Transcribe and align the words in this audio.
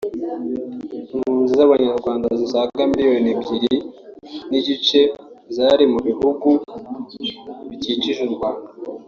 impunzi 1.19 1.53
z’Abanyarwanda 1.59 2.27
zisaga 2.39 2.81
miliyoni 2.91 3.27
ebyiri 3.33 3.77
n’igice 4.49 5.01
zari 5.55 5.85
mu 5.93 5.99
bihugu 6.07 6.49
bikikije 7.69 8.21
u 8.29 8.33
Rwanda 8.35 8.69